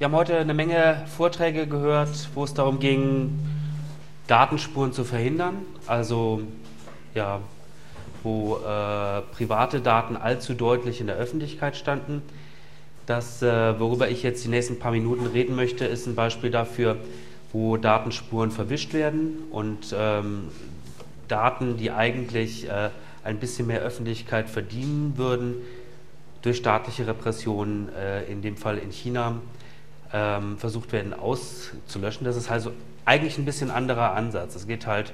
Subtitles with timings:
[0.00, 3.38] Wir haben heute eine Menge Vorträge gehört, wo es darum ging,
[4.28, 6.40] Datenspuren zu verhindern, also
[7.14, 7.42] ja,
[8.22, 12.22] wo äh, private Daten allzu deutlich in der Öffentlichkeit standen.
[13.04, 16.96] Das, äh, worüber ich jetzt die nächsten paar Minuten reden möchte, ist ein Beispiel dafür,
[17.52, 20.48] wo Datenspuren verwischt werden und ähm,
[21.28, 22.88] Daten, die eigentlich äh,
[23.22, 25.56] ein bisschen mehr Öffentlichkeit verdienen würden,
[26.40, 29.42] durch staatliche Repressionen, äh, in dem Fall in China,
[30.12, 32.24] ähm, versucht werden auszulöschen.
[32.24, 32.72] Das ist also
[33.04, 34.54] eigentlich ein bisschen anderer Ansatz.
[34.54, 35.12] Es geht halt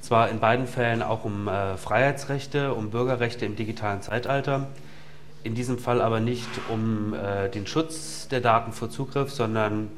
[0.00, 4.66] zwar in beiden Fällen auch um äh, Freiheitsrechte, um Bürgerrechte im digitalen Zeitalter,
[5.42, 9.88] in diesem Fall aber nicht um äh, den Schutz der Daten vor Zugriff, sondern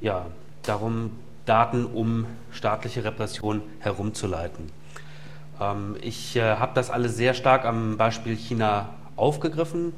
[0.00, 0.26] ja,
[0.62, 1.10] darum,
[1.46, 4.70] Daten um staatliche Repression herumzuleiten.
[5.60, 9.92] Ähm, ich äh, habe das alles sehr stark am Beispiel China aufgegriffen,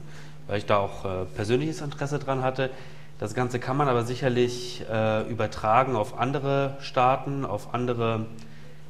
[0.47, 2.71] weil ich da auch äh, persönliches Interesse dran hatte.
[3.19, 8.27] Das Ganze kann man aber sicherlich äh, übertragen auf andere Staaten, auf andere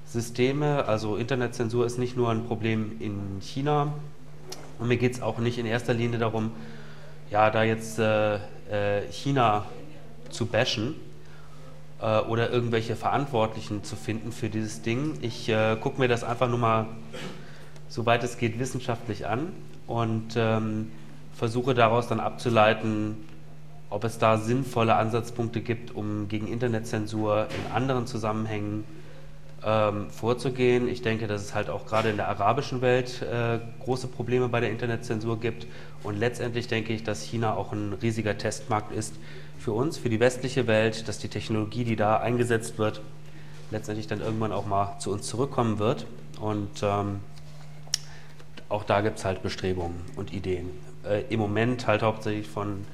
[0.05, 0.87] Systeme.
[0.87, 3.92] Also Internetzensur ist nicht nur ein Problem in China.
[4.81, 6.50] Und mir geht es auch nicht in erster Linie darum,
[7.31, 9.65] ja, da jetzt äh, äh China
[10.31, 10.97] zu bashen
[12.00, 15.19] äh, oder irgendwelche Verantwortlichen zu finden für dieses Ding.
[15.22, 16.87] Ich äh, gucke mir das einfach nur mal,
[17.89, 19.53] soweit es geht, wissenschaftlich an
[19.87, 20.91] und ähm,
[21.33, 23.17] versuche daraus dann abzuleiten,
[23.91, 28.84] ob es da sinnvolle Ansatzpunkte gibt, um gegen Internetzensur in anderen Zusammenhängen
[29.65, 30.89] ähm, vorzugehen.
[30.89, 34.61] Ich denke, dass es halt auch gerade in der arabischen Welt äh, große Probleme bei
[34.61, 35.67] der Internetzensur gibt.
[36.03, 39.15] Und letztendlich denke ich, dass China auch ein riesiger Testmarkt ist
[39.59, 43.00] für uns, für die westliche Welt, dass die Technologie, die da eingesetzt wird,
[43.71, 46.06] letztendlich dann irgendwann auch mal zu uns zurückkommen wird.
[46.41, 47.21] Und ähm,
[48.69, 50.71] auch da gibt es halt Bestrebungen und Ideen.
[51.05, 52.84] Äh, Im Moment halt hauptsächlich von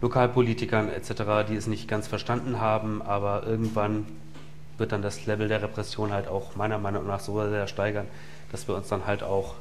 [0.00, 4.06] Lokalpolitikern etc., die es nicht ganz verstanden haben, aber irgendwann
[4.78, 8.06] wird dann das Level der Repression halt auch meiner Meinung nach so sehr steigern,
[8.50, 9.54] dass wir uns dann halt auch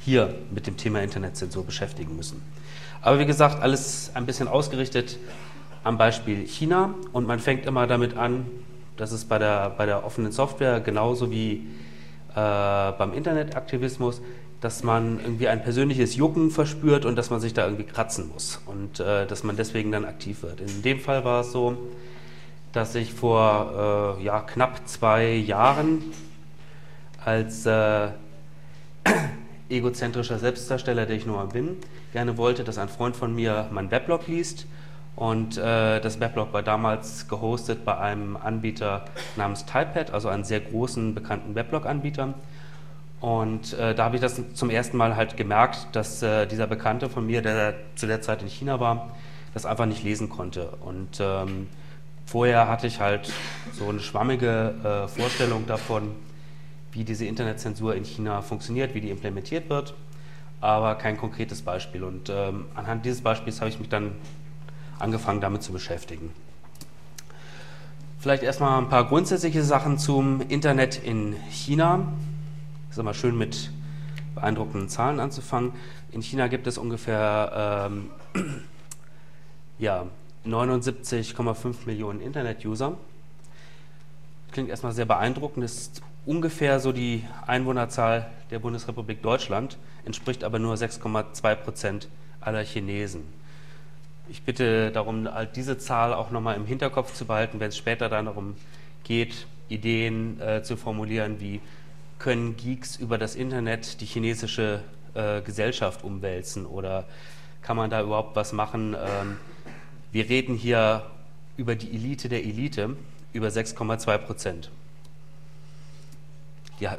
[0.00, 2.40] hier mit dem Thema Internetzensur beschäftigen müssen.
[3.02, 5.18] Aber wie gesagt, alles ein bisschen ausgerichtet
[5.82, 8.46] am Beispiel China und man fängt immer damit an,
[8.96, 11.66] dass es bei der, bei der offenen Software genauso wie
[12.30, 14.22] äh, beim Internetaktivismus
[14.60, 18.60] dass man irgendwie ein persönliches Jucken verspürt und dass man sich da irgendwie kratzen muss
[18.66, 20.60] und äh, dass man deswegen dann aktiv wird.
[20.60, 21.76] In dem Fall war es so,
[22.72, 26.02] dass ich vor äh, ja, knapp zwei Jahren
[27.24, 28.08] als äh,
[29.68, 31.76] egozentrischer Selbstdarsteller, der ich nur bin,
[32.12, 34.66] gerne wollte, dass ein Freund von mir meinen Weblog liest.
[35.16, 39.06] Und äh, das Weblog war damals gehostet bei einem Anbieter
[39.36, 42.34] namens Typepad, also einem sehr großen, bekannten Weblog-Anbieter.
[43.20, 47.08] Und äh, da habe ich das zum ersten Mal halt gemerkt, dass äh, dieser Bekannte
[47.08, 49.10] von mir, der zu der Zeit in China war,
[49.54, 50.68] das einfach nicht lesen konnte.
[50.80, 51.68] Und ähm,
[52.26, 53.32] vorher hatte ich halt
[53.72, 56.14] so eine schwammige äh, Vorstellung davon,
[56.92, 59.94] wie diese Internetzensur in China funktioniert, wie die implementiert wird,
[60.60, 62.04] aber kein konkretes Beispiel.
[62.04, 64.12] Und ähm, anhand dieses Beispiels habe ich mich dann
[64.98, 66.32] angefangen, damit zu beschäftigen.
[68.18, 72.08] Vielleicht erstmal ein paar grundsätzliche Sachen zum Internet in China
[72.96, 73.70] ist immer schön mit
[74.34, 75.72] beeindruckenden Zahlen anzufangen.
[76.12, 78.10] In China gibt es ungefähr ähm,
[79.78, 80.06] ja,
[80.46, 82.96] 79,5 Millionen Internet-User.
[84.50, 89.76] Klingt erstmal sehr beeindruckend, ist ungefähr so die Einwohnerzahl der Bundesrepublik Deutschland,
[90.06, 92.08] entspricht aber nur 6,2 Prozent
[92.40, 93.24] aller Chinesen.
[94.30, 98.24] Ich bitte darum, diese Zahl auch nochmal im Hinterkopf zu behalten, wenn es später dann
[98.24, 98.54] darum
[99.04, 101.60] geht, Ideen äh, zu formulieren wie
[102.18, 104.82] können Geeks über das Internet die chinesische
[105.14, 107.04] äh, Gesellschaft umwälzen oder
[107.62, 108.94] kann man da überhaupt was machen?
[108.94, 109.38] Ähm,
[110.12, 111.10] wir reden hier
[111.56, 112.96] über die Elite der Elite,
[113.32, 114.70] über 6,2 Prozent.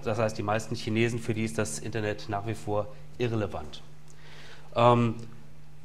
[0.04, 3.82] Das heißt, die meisten Chinesen, für die ist das Internet nach wie vor irrelevant.
[4.76, 5.16] Ähm,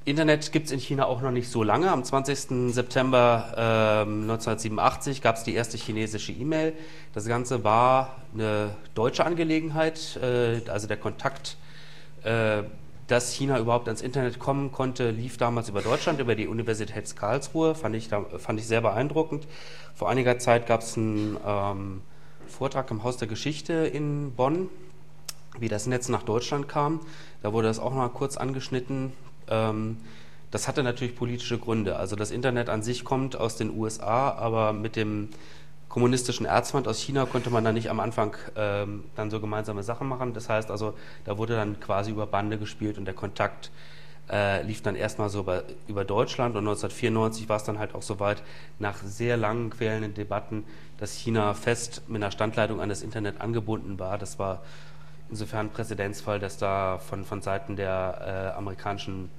[0.05, 1.89] Internet gibt es in China auch noch nicht so lange.
[1.91, 2.75] Am 20.
[2.75, 6.73] September äh, 1987 gab es die erste chinesische E-Mail.
[7.13, 11.57] Das Ganze war eine deutsche Angelegenheit, äh, also der Kontakt,
[12.25, 12.65] äh,
[13.07, 17.77] dass China überhaupt ans Internet kommen konnte, lief damals über Deutschland, über die Universität Karlsruhe,
[17.77, 18.09] fand ich,
[18.39, 19.47] fand ich sehr beeindruckend.
[19.95, 22.01] Vor einiger Zeit gab es einen ähm,
[22.49, 24.69] Vortrag im Haus der Geschichte in Bonn,
[25.61, 27.01] wie das Netz nach Deutschland kam.
[27.43, 29.13] Da wurde das auch mal kurz angeschnitten.
[29.49, 29.99] Ähm,
[30.51, 31.97] das hatte natürlich politische Gründe.
[31.97, 35.31] Also das Internet an sich kommt aus den USA, aber mit dem
[35.89, 40.09] kommunistischen Erzfeind aus China konnte man dann nicht am Anfang ähm, dann so gemeinsame Sachen
[40.09, 40.35] machen.
[40.35, 40.95] Das heißt also,
[41.25, 43.71] da wurde dann quasi über Bande gespielt und der Kontakt
[44.31, 48.03] äh, lief dann erstmal so über, über Deutschland und 1994 war es dann halt auch
[48.03, 48.43] soweit,
[48.79, 50.65] nach sehr langen, quälenden Debatten,
[50.99, 54.19] dass China fest mit einer Standleitung an das Internet angebunden war.
[54.19, 54.63] Das war
[55.33, 59.31] insofern Präzedenzfall, dass da von, von Seiten der äh, amerikanischen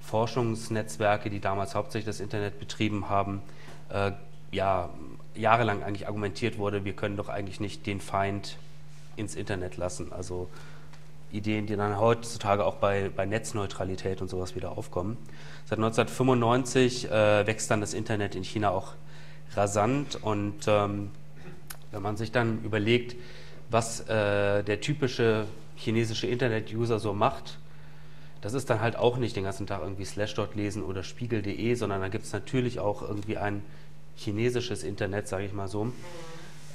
[0.00, 3.42] Forschungsnetzwerke, die damals hauptsächlich das Internet betrieben haben,
[3.88, 4.10] äh,
[4.50, 4.90] ja,
[5.36, 8.56] jahrelang eigentlich argumentiert wurde, wir können doch eigentlich nicht den Feind
[9.14, 10.12] ins Internet lassen.
[10.12, 10.48] Also
[11.30, 15.16] Ideen, die dann heutzutage auch bei, bei Netzneutralität und sowas wieder aufkommen.
[15.66, 18.94] Seit 1995 äh, wächst dann das Internet in China auch
[19.54, 21.10] rasant und ähm,
[21.92, 23.14] wenn man sich dann überlegt,
[23.70, 25.46] was äh, der typische
[25.76, 27.58] chinesische Internet-User so macht,
[28.40, 32.00] das ist dann halt auch nicht den ganzen Tag irgendwie Slashdot lesen oder Spiegel.de, sondern
[32.00, 33.62] da gibt es natürlich auch irgendwie ein
[34.16, 35.92] chinesisches Internet, sage ich mal so.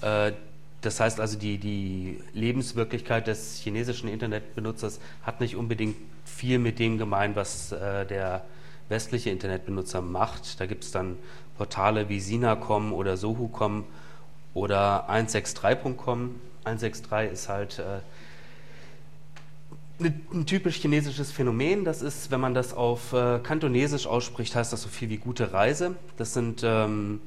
[0.01, 0.33] Äh,
[0.81, 5.95] das heißt also, die, die Lebenswirklichkeit des chinesischen Internetbenutzers hat nicht unbedingt
[6.25, 8.43] viel mit dem gemein, was äh, der
[8.89, 10.59] westliche Internetbenutzer macht.
[10.59, 11.17] Da gibt es dann
[11.57, 13.85] Portale wie Sina.com oder Sohu.com
[14.53, 16.35] oder 163.com.
[16.65, 18.01] 163 ist halt äh,
[20.33, 21.85] ein typisch chinesisches Phänomen.
[21.85, 25.53] Das ist, wenn man das auf äh, Kantonesisch ausspricht, heißt das so viel wie gute
[25.53, 25.95] Reise.
[26.17, 27.21] Das sind ähm,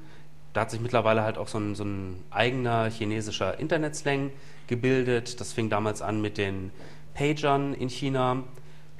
[0.54, 4.31] da hat sich mittlerweile halt auch so ein, so ein eigener chinesischer Internetslang
[4.69, 5.40] gebildet.
[5.40, 6.70] Das fing damals an mit den
[7.12, 8.44] Pagern in China,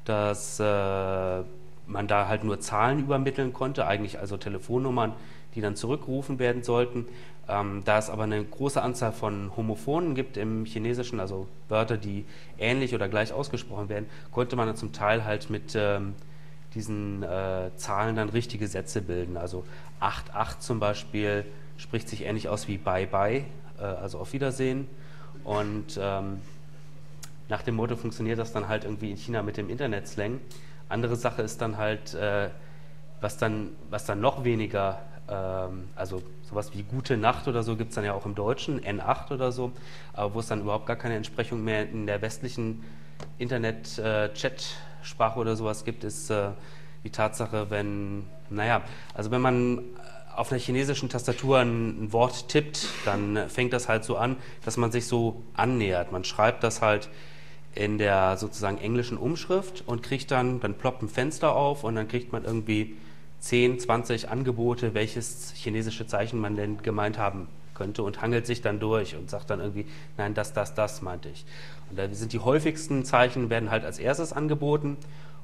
[0.04, 0.64] dass äh,
[1.86, 5.12] man da halt nur Zahlen übermitteln konnte, eigentlich also Telefonnummern,
[5.54, 7.06] die dann zurückgerufen werden sollten.
[7.49, 12.25] Ähm, da es aber eine große Anzahl von Homophonen gibt im Chinesischen, also Wörter, die
[12.58, 16.14] ähnlich oder gleich ausgesprochen werden, konnte man dann zum Teil halt mit ähm,
[16.75, 19.37] diesen äh, Zahlen dann richtige Sätze bilden.
[19.37, 19.64] Also
[20.00, 21.44] 8,8 zum Beispiel
[21.76, 23.44] spricht sich ähnlich aus wie Bye Bye,
[23.79, 24.88] äh, also auf Wiedersehen.
[25.44, 26.41] Und ähm,
[27.49, 30.41] nach dem Motto funktioniert das dann halt irgendwie in China mit dem Internet-Slang.
[30.88, 32.49] Andere Sache ist dann halt, äh,
[33.20, 37.91] was, dann, was dann noch weniger, ähm, also sowas wie Gute Nacht oder so gibt
[37.91, 39.73] es dann ja auch im Deutschen, N8 oder so,
[40.12, 42.85] aber wo es dann überhaupt gar keine Entsprechung mehr in der westlichen
[43.38, 46.50] Internet-Chat-Sprache äh, oder sowas gibt, ist äh,
[47.05, 48.82] die Tatsache, wenn, naja,
[49.15, 49.82] also wenn man
[50.37, 54.91] auf einer chinesischen Tastatur ein, Wort tippt, dann fängt das halt so an, dass man
[54.91, 56.12] sich so annähert.
[56.12, 57.09] Man schreibt das halt
[57.75, 62.09] in der sozusagen englischen Umschrift und kriegt dann, dann ploppt ein Fenster auf und dann
[62.09, 62.97] kriegt man irgendwie
[63.40, 68.81] 10, 20 Angebote, welches chinesische Zeichen man denn gemeint haben könnte und hangelt sich dann
[68.81, 69.86] durch und sagt dann irgendwie,
[70.16, 71.44] nein, das, das, das meinte ich.
[71.90, 74.96] Und da sind die häufigsten Zeichen, werden halt als erstes angeboten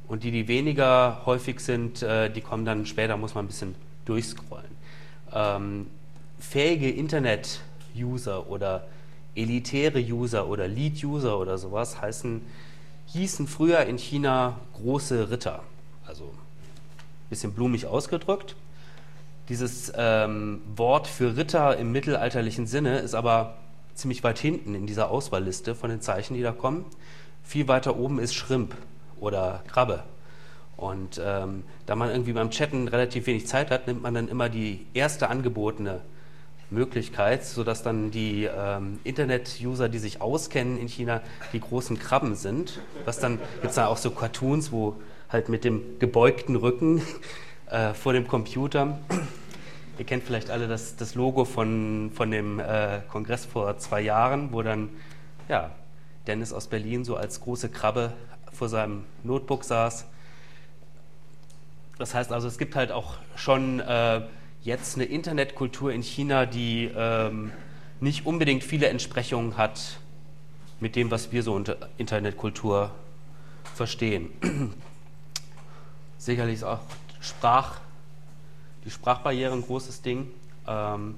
[0.09, 3.75] und die, die weniger häufig sind, äh, die kommen dann später, muss man ein bisschen
[4.07, 4.71] durchscrollen.
[5.33, 5.87] Ähm,
[6.39, 8.87] fähige Internet-User oder
[9.35, 12.43] elitäre User oder Lead-User oder sowas heißen,
[13.07, 15.63] hießen früher in China große Ritter.
[16.07, 16.33] Also
[17.31, 18.57] bisschen blumig ausgedrückt.
[19.49, 23.57] Dieses ähm, Wort für Ritter im mittelalterlichen Sinne ist aber
[23.95, 26.85] ziemlich weit hinten in dieser Auswahlliste von den Zeichen, die da kommen.
[27.43, 28.77] Viel weiter oben ist Schrimp
[29.19, 30.05] oder Krabbe.
[30.77, 34.49] Und ähm, da man irgendwie beim Chatten relativ wenig Zeit hat, nimmt man dann immer
[34.49, 36.01] die erste angebotene
[36.71, 41.21] Möglichkeit, sodass dann die ähm, Internet-User, die sich auskennen in China,
[41.53, 42.81] die großen Krabben sind.
[43.05, 44.97] Was dann gibt es da auch so Cartoons, wo
[45.31, 47.03] halt mit dem gebeugten Rücken
[47.71, 48.99] äh, vor dem Computer.
[49.99, 54.53] Ihr kennt vielleicht alle das, das Logo von, von dem äh, Kongress vor zwei Jahren,
[54.53, 54.89] wo dann
[55.49, 55.71] ja,
[56.27, 58.13] Dennis aus Berlin so als große Krabbe
[58.53, 60.07] vor seinem Notebook saß.
[61.99, 64.23] Das heißt also, es gibt halt auch schon äh,
[64.63, 67.53] jetzt eine Internetkultur in China, die ähm,
[68.01, 69.99] nicht unbedingt viele Entsprechungen hat
[70.81, 72.91] mit dem, was wir so unter Internetkultur
[73.75, 74.31] verstehen.
[76.21, 76.81] Sicherlich ist auch
[77.23, 77.81] Sprach,
[78.85, 80.31] die Sprachbarriere ein großes Ding.
[80.69, 81.15] Ähm,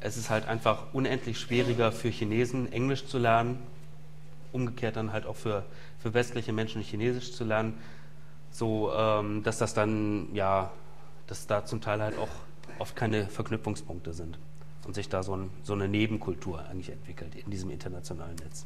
[0.00, 3.58] es ist halt einfach unendlich schwieriger für Chinesen, Englisch zu lernen,
[4.50, 5.66] umgekehrt dann halt auch für,
[5.98, 7.78] für westliche Menschen Chinesisch zu lernen,
[8.50, 10.70] so ähm, dass das dann, ja,
[11.26, 12.28] dass da zum Teil halt auch
[12.78, 14.38] oft keine Verknüpfungspunkte sind
[14.86, 18.64] und sich da so, ein, so eine Nebenkultur eigentlich entwickelt in diesem internationalen Netz.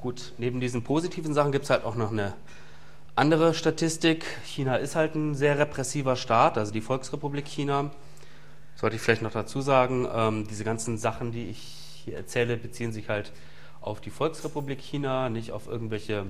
[0.00, 2.32] Gut, neben diesen positiven Sachen gibt es halt auch noch eine
[3.16, 4.24] andere Statistik.
[4.44, 7.90] China ist halt ein sehr repressiver Staat, also die Volksrepublik China.
[8.74, 11.58] Sollte ich vielleicht noch dazu sagen, ähm, diese ganzen Sachen, die ich
[12.04, 13.32] hier erzähle, beziehen sich halt
[13.80, 16.26] auf die Volksrepublik China, nicht auf irgendwelche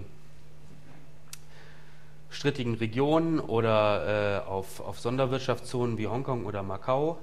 [2.29, 7.19] strittigen Regionen oder äh, auf, auf Sonderwirtschaftszonen wie Hongkong oder Macau.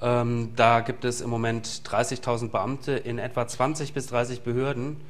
[0.00, 5.00] Ähm, da gibt es im Moment 30.000 Beamte in etwa 20 bis 30 Behörden,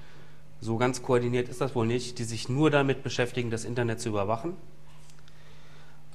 [0.66, 4.08] so ganz koordiniert ist das wohl nicht, die sich nur damit beschäftigen, das Internet zu
[4.08, 4.54] überwachen.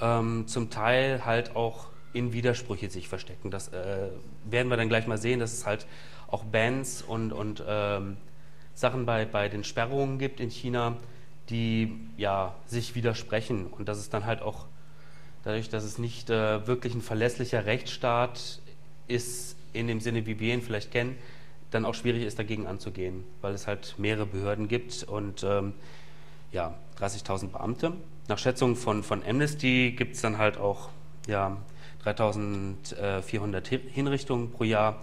[0.01, 3.49] Ähm, zum Teil halt auch in Widersprüche sich verstecken.
[3.49, 4.09] Das äh,
[4.43, 5.87] werden wir dann gleich mal sehen, dass es halt
[6.27, 8.17] auch Bans und, und ähm,
[8.73, 10.97] Sachen bei, bei den Sperrungen gibt in China,
[11.49, 14.65] die ja sich widersprechen und dass es dann halt auch
[15.45, 18.59] dadurch, dass es nicht äh, wirklich ein verlässlicher Rechtsstaat
[19.07, 21.15] ist, in dem Sinne, wie wir ihn vielleicht kennen,
[21.71, 25.73] dann auch schwierig ist, dagegen anzugehen, weil es halt mehrere Behörden gibt und ähm,
[26.51, 27.93] ja, 30.000 Beamte.
[28.27, 30.89] Nach Schätzungen von, von Amnesty gibt es dann halt auch
[31.27, 31.57] ja,
[32.05, 34.97] 3.400 Hinrichtungen pro Jahr.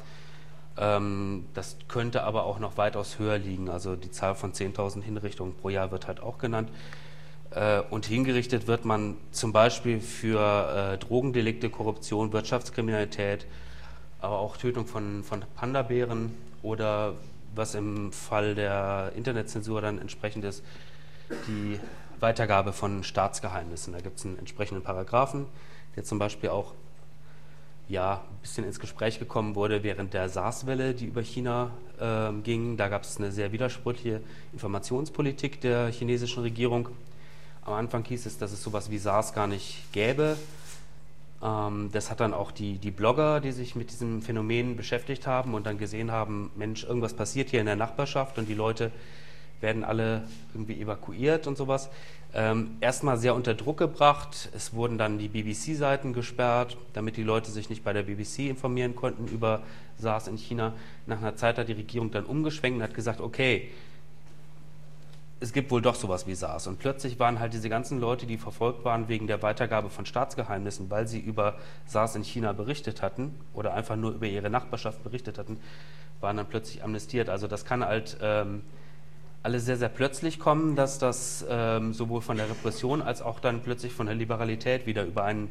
[0.76, 3.68] Ähm, das könnte aber auch noch weitaus höher liegen.
[3.68, 6.70] Also die Zahl von 10.000 Hinrichtungen pro Jahr wird halt auch genannt.
[7.50, 13.46] Äh, und hingerichtet wird man zum Beispiel für äh, Drogendelikte, Korruption, Wirtschaftskriminalität,
[14.20, 17.14] aber auch Tötung von, von Panda-Bären oder
[17.54, 20.62] was im Fall der Internetzensur dann entsprechend ist,
[21.46, 21.78] die
[22.20, 23.92] Weitergabe von Staatsgeheimnissen.
[23.92, 25.46] Da gibt es einen entsprechenden Paragraphen,
[25.96, 26.72] der zum Beispiel auch
[27.88, 32.76] ja, ein bisschen ins Gespräch gekommen wurde während der SARS-Welle, die über China äh, ging.
[32.76, 34.20] Da gab es eine sehr widersprüchliche
[34.52, 36.90] Informationspolitik der chinesischen Regierung.
[37.64, 40.36] Am Anfang hieß es, dass es sowas wie SARS gar nicht gäbe.
[41.42, 45.54] Ähm, das hat dann auch die, die Blogger, die sich mit diesem Phänomen beschäftigt haben
[45.54, 48.90] und dann gesehen haben, Mensch, irgendwas passiert hier in der Nachbarschaft und die Leute
[49.60, 50.22] werden alle
[50.54, 51.90] irgendwie evakuiert und sowas.
[52.34, 54.50] Ähm, erstmal sehr unter Druck gebracht.
[54.54, 58.94] Es wurden dann die BBC-Seiten gesperrt, damit die Leute sich nicht bei der BBC informieren
[58.94, 59.62] konnten über
[59.98, 60.74] SARS in China.
[61.06, 63.70] Nach einer Zeit hat die Regierung dann umgeschwenkt und hat gesagt, okay,
[65.40, 66.66] es gibt wohl doch sowas wie SARS.
[66.66, 70.90] Und plötzlich waren halt diese ganzen Leute, die verfolgt waren wegen der Weitergabe von Staatsgeheimnissen,
[70.90, 71.54] weil sie über
[71.86, 75.60] SARS in China berichtet hatten oder einfach nur über ihre Nachbarschaft berichtet hatten,
[76.20, 77.28] waren dann plötzlich amnestiert.
[77.28, 78.62] Also das kann halt ähm,
[79.42, 83.62] alle sehr, sehr plötzlich kommen, dass das ähm, sowohl von der Repression als auch dann
[83.62, 85.50] plötzlich von der Liberalität wieder über einen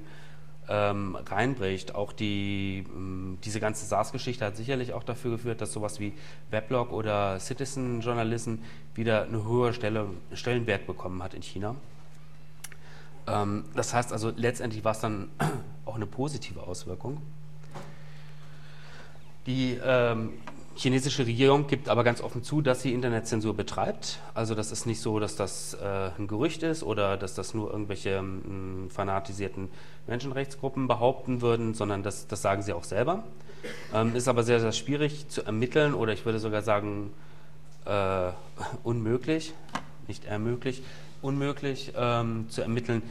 [0.70, 1.96] ähm, reinbricht.
[1.96, 6.14] Auch die, ähm, diese ganze SARS-Geschichte hat sicherlich auch dafür geführt, dass sowas wie
[6.52, 8.56] Weblog oder Citizen-Journalism
[8.96, 11.76] wieder eine höhere Stelle, Stellenwert bekommen hat in China.
[13.28, 15.30] Ähm, das heißt also, letztendlich war es dann
[15.86, 17.22] auch eine positive Auswirkung.
[19.46, 20.34] Die ähm,
[20.78, 24.20] chinesische Regierung gibt aber ganz offen zu, dass sie Internetzensur betreibt.
[24.34, 27.72] Also das ist nicht so, dass das äh, ein Gerücht ist oder dass das nur
[27.72, 29.70] irgendwelche ähm, fanatisierten
[30.06, 33.24] Menschenrechtsgruppen behaupten würden, sondern das, das sagen sie auch selber.
[33.94, 37.12] Ähm, ist aber sehr, sehr schwierig zu ermitteln oder ich würde sogar sagen
[37.86, 38.32] äh,
[38.84, 39.54] unmöglich,
[40.08, 40.84] nicht ermöglich,
[41.22, 43.02] unmöglich ähm, zu ermitteln,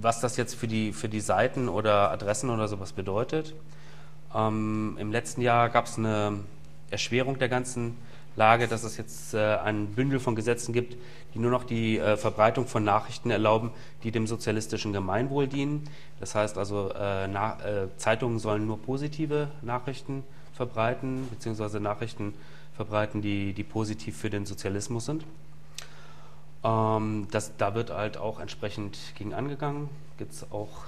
[0.00, 3.54] was das jetzt für die, für die Seiten oder Adressen oder sowas bedeutet.
[4.34, 6.40] Ähm, Im letzten Jahr gab es eine
[6.90, 7.96] Erschwerung der ganzen
[8.36, 10.96] Lage, dass es jetzt äh, ein Bündel von Gesetzen gibt,
[11.34, 13.70] die nur noch die äh, Verbreitung von Nachrichten erlauben,
[14.02, 15.88] die dem sozialistischen Gemeinwohl dienen.
[16.20, 20.22] Das heißt also, äh, na, äh, Zeitungen sollen nur positive Nachrichten
[20.54, 22.34] verbreiten, beziehungsweise Nachrichten
[22.76, 25.24] verbreiten, die, die positiv für den Sozialismus sind.
[26.62, 29.88] Ähm, das, da wird halt auch entsprechend gegen angegangen.
[30.18, 30.84] Gibt es auch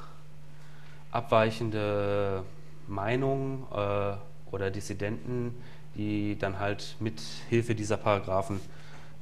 [1.11, 2.45] abweichende
[2.93, 4.15] Meinungen äh,
[4.51, 5.55] oder Dissidenten,
[5.95, 8.61] die dann halt mit Hilfe dieser Paragraphen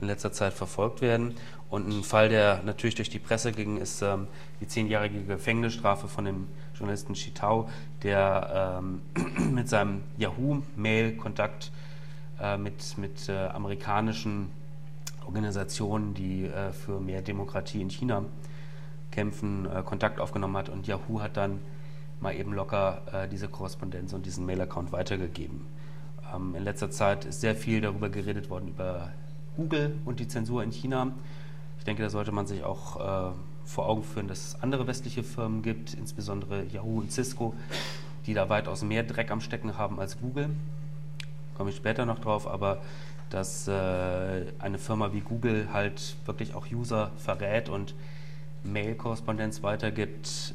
[0.01, 1.35] in letzter Zeit verfolgt werden.
[1.69, 4.27] Und ein Fall, der natürlich durch die Presse ging, ist ähm,
[4.61, 7.69] die zehnjährige Gefängnisstrafe von dem Journalisten Chitao,
[8.03, 9.03] der ähm,
[9.55, 11.71] mit seinem Yahoo-Mail Kontakt
[12.41, 14.51] äh, mit, mit äh, amerikanischen
[15.27, 18.25] Organisationen, die äh, für mehr Demokratie in China
[19.13, 20.69] kämpfen, äh, Kontakt aufgenommen hat.
[20.69, 21.61] Und Yahoo hat dann
[22.21, 25.67] mal eben locker äh, diese Korrespondenz und diesen Mail-Account weitergegeben.
[26.35, 29.11] Ähm, in letzter Zeit ist sehr viel darüber geredet worden, über
[29.57, 31.13] Google und die Zensur in China.
[31.79, 33.33] Ich denke, da sollte man sich auch äh,
[33.65, 37.55] vor Augen führen, dass es andere westliche Firmen gibt, insbesondere Yahoo und Cisco,
[38.27, 40.51] die da weitaus mehr Dreck am Stecken haben als Google.
[41.57, 42.79] Komme ich später noch drauf, aber
[43.31, 47.95] dass äh, eine Firma wie Google halt wirklich auch User verrät und
[48.65, 50.55] Mail-Korrespondenz weitergibt,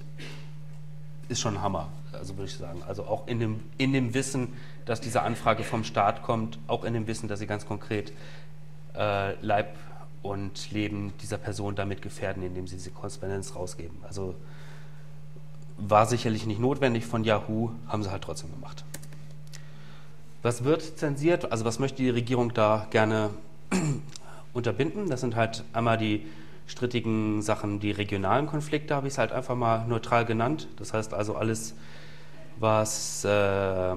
[1.29, 2.82] ist schon Hammer, also würde ich sagen.
[2.88, 4.53] Also auch in dem, in dem Wissen,
[4.86, 8.13] dass diese Anfrage vom Staat kommt, auch in dem Wissen, dass sie ganz konkret
[8.96, 9.75] äh, Leib
[10.22, 13.98] und Leben dieser Person damit gefährden, indem sie diese Korrespondenz rausgeben.
[14.03, 14.36] Also
[15.77, 18.84] war sicherlich nicht notwendig von Yahoo, haben sie halt trotzdem gemacht.
[20.41, 21.51] Was wird zensiert?
[21.51, 23.32] Also was möchte die Regierung da gerne
[24.53, 25.10] unterbinden?
[25.10, 26.25] Das sind halt einmal die
[26.67, 30.67] strittigen Sachen, die regionalen Konflikte, habe ich es halt einfach mal neutral genannt.
[30.77, 31.75] Das heißt also alles,
[32.57, 33.95] was äh,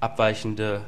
[0.00, 0.82] abweichende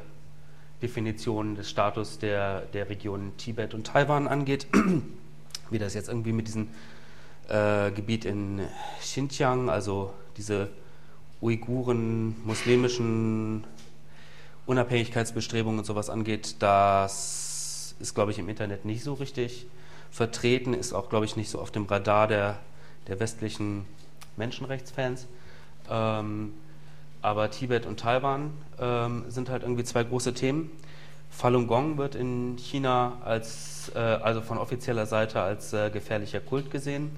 [0.81, 4.67] Definition des Status der, der Region Tibet und Taiwan angeht,
[5.69, 6.69] wie das jetzt irgendwie mit diesem
[7.49, 8.61] äh, Gebiet in
[8.99, 10.69] Xinjiang, also diese
[11.41, 13.63] Uiguren, muslimischen
[14.65, 19.65] Unabhängigkeitsbestrebungen und sowas angeht, das ist, glaube ich, im Internet nicht so richtig
[20.11, 22.59] vertreten, ist auch, glaube ich, nicht so auf dem Radar der,
[23.07, 23.85] der westlichen
[24.35, 25.27] Menschenrechtsfans.
[25.89, 26.53] Ähm,
[27.21, 30.71] aber Tibet und Taiwan ähm, sind halt irgendwie zwei große Themen.
[31.29, 36.71] Falun Gong wird in China als, äh, also von offizieller Seite als äh, gefährlicher Kult
[36.71, 37.11] gesehen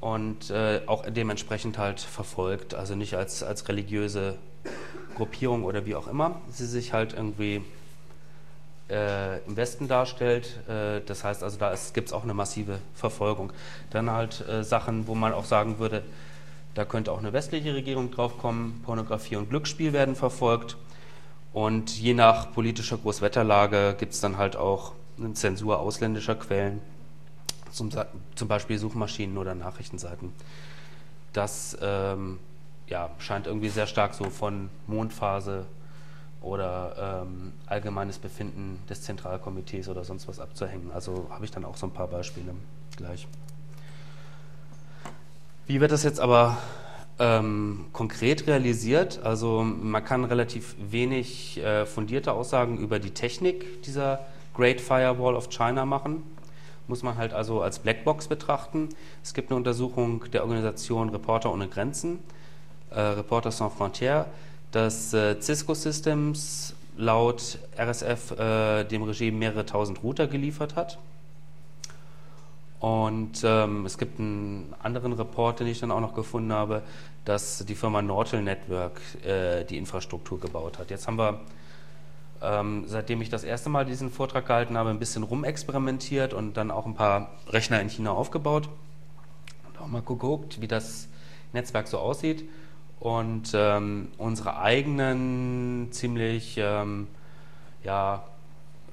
[0.00, 4.36] und äh, auch dementsprechend halt verfolgt, also nicht als, als religiöse
[5.16, 7.64] Gruppierung oder wie auch immer sie sich halt irgendwie
[8.90, 10.58] äh, im Westen darstellt.
[10.68, 13.52] Äh, das heißt also, da gibt es auch eine massive Verfolgung.
[13.90, 16.02] Dann halt äh, Sachen, wo man auch sagen würde,
[16.74, 18.82] da könnte auch eine westliche Regierung drauf kommen.
[18.84, 20.76] Pornografie und Glücksspiel werden verfolgt.
[21.52, 26.80] Und je nach politischer Großwetterlage gibt es dann halt auch eine Zensur ausländischer Quellen,
[27.72, 27.90] zum,
[28.34, 30.32] zum Beispiel Suchmaschinen oder Nachrichtenseiten.
[31.32, 32.38] Das ähm,
[32.86, 35.66] ja, scheint irgendwie sehr stark so von Mondphase
[36.40, 40.90] oder ähm, allgemeines Befinden des Zentralkomitees oder sonst was abzuhängen.
[40.94, 42.52] Also habe ich dann auch so ein paar Beispiele
[42.96, 43.26] gleich.
[45.66, 46.56] Wie wird das jetzt aber
[47.18, 49.20] ähm, konkret realisiert?
[49.22, 54.20] Also man kann relativ wenig äh, fundierte Aussagen über die Technik dieser
[54.54, 56.22] Great Firewall of China machen.
[56.86, 58.88] Muss man halt also als Blackbox betrachten.
[59.22, 62.20] Es gibt eine Untersuchung der Organisation Reporter ohne Grenzen,
[62.90, 64.24] äh, Reporter Sans Frontières,
[64.72, 70.98] dass äh, Cisco Systems laut RSF äh, dem Regime mehrere tausend Router geliefert hat
[72.80, 76.82] und ähm, es gibt einen anderen Report, den ich dann auch noch gefunden habe,
[77.24, 80.90] dass die Firma Nortel Network äh, die Infrastruktur gebaut hat.
[80.90, 81.40] Jetzt haben wir,
[82.40, 86.70] ähm, seitdem ich das erste Mal diesen Vortrag gehalten habe, ein bisschen rumexperimentiert und dann
[86.70, 88.68] auch ein paar Rechner in China aufgebaut
[89.68, 91.08] und auch mal geguckt, wie das
[91.52, 92.48] Netzwerk so aussieht.
[93.00, 97.06] Und ähm, unsere eigenen ziemlich ähm,
[97.84, 98.24] ja,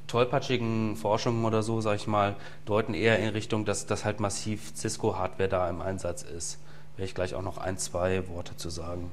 [0.07, 4.75] tollpatschigen Forschungen oder so, sage ich mal, deuten eher in Richtung, dass, dass halt massiv
[4.75, 6.59] Cisco-Hardware da im Einsatz ist.
[6.95, 9.11] Werde ich gleich auch noch ein, zwei Worte zu sagen.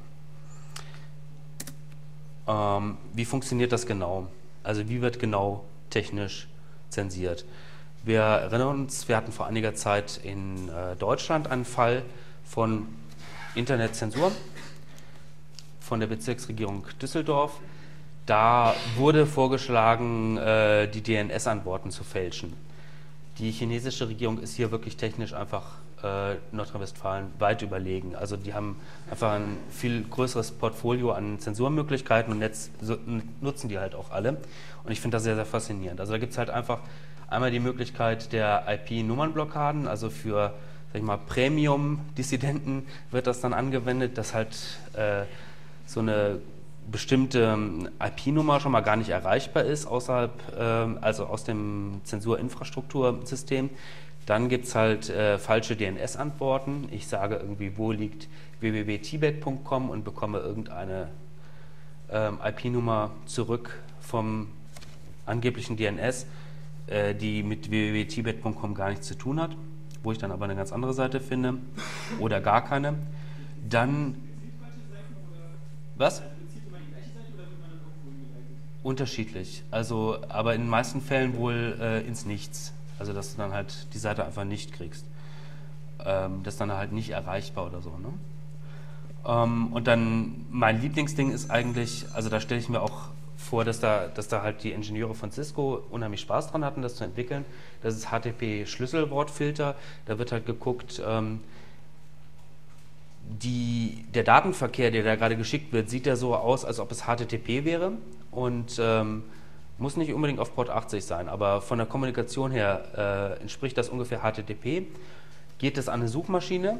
[2.46, 4.26] Ähm, wie funktioniert das genau?
[4.62, 6.48] Also wie wird genau technisch
[6.90, 7.44] zensiert?
[8.04, 12.02] Wir erinnern uns, wir hatten vor einiger Zeit in äh, Deutschland einen Fall
[12.44, 12.88] von
[13.54, 14.32] Internetzensur
[15.92, 17.60] von der Bezirksregierung Düsseldorf
[18.24, 22.54] da wurde vorgeschlagen, äh, die DNS-Antworten zu fälschen.
[23.36, 25.64] Die chinesische Regierung ist hier wirklich technisch einfach
[26.02, 28.16] äh, Nordrhein-Westfalen weit überlegen.
[28.16, 28.76] Also die haben
[29.10, 32.70] einfach ein viel größeres Portfolio an Zensurmöglichkeiten und jetzt
[33.42, 34.38] nutzen die halt auch alle.
[34.84, 36.00] Und ich finde das sehr, sehr faszinierend.
[36.00, 36.78] Also da gibt es halt einfach
[37.28, 40.54] einmal die Möglichkeit der IP-Nummernblockaden, also für
[40.92, 44.56] sag ich mal, Premium-Dissidenten wird das dann angewendet, dass halt
[44.92, 45.22] äh,
[45.86, 46.40] so eine
[46.90, 50.62] bestimmte ähm, IP-Nummer schon mal gar nicht erreichbar ist außerhalb, äh,
[51.00, 53.70] also aus dem Zensurinfrastruktursystem.
[54.26, 56.88] Dann gibt es halt äh, falsche DNS-Antworten.
[56.90, 58.28] Ich sage irgendwie, wo liegt
[58.60, 61.08] www.tibet.com und bekomme irgendeine
[62.10, 64.48] ähm, IP-Nummer zurück vom
[65.26, 66.26] angeblichen DNS,
[66.86, 69.56] äh, die mit www.tibet.com gar nichts zu tun hat,
[70.02, 71.54] wo ich dann aber eine ganz andere Seite finde
[72.20, 72.94] oder gar keine.
[73.68, 74.16] Dann
[76.02, 76.22] was?
[78.82, 79.62] Unterschiedlich.
[79.70, 82.72] Also, aber in den meisten Fällen wohl äh, ins Nichts.
[82.98, 85.06] Also, dass du dann halt die Seite einfach nicht kriegst.
[86.04, 87.90] Ähm, das ist dann halt nicht erreichbar oder so.
[87.90, 88.12] Ne?
[89.26, 93.80] Ähm, und dann mein Lieblingsding ist eigentlich, also da stelle ich mir auch vor, dass
[93.80, 97.44] da, dass da halt die Ingenieure von Cisco unheimlich Spaß dran hatten, das zu entwickeln.
[97.82, 99.74] Das ist HTTP-Schlüsselwortfilter.
[100.06, 101.40] Da wird halt geguckt, ähm,
[103.42, 107.04] die, der Datenverkehr, der da gerade geschickt wird, sieht ja so aus, als ob es
[107.04, 107.92] HTTP wäre
[108.30, 109.24] und ähm,
[109.78, 113.88] muss nicht unbedingt auf Port 80 sein, aber von der Kommunikation her äh, entspricht das
[113.88, 114.86] ungefähr HTTP.
[115.58, 116.78] Geht es an eine Suchmaschine?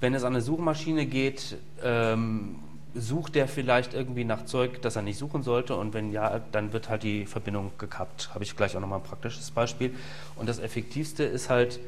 [0.00, 2.56] Wenn es an eine Suchmaschine geht, ähm,
[2.94, 6.72] sucht der vielleicht irgendwie nach Zeug, das er nicht suchen sollte und wenn ja, dann
[6.72, 8.30] wird halt die Verbindung gekappt.
[8.34, 9.94] Habe ich gleich auch nochmal ein praktisches Beispiel.
[10.36, 11.80] Und das Effektivste ist halt